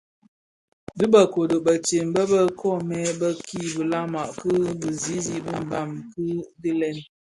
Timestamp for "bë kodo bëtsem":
1.11-2.07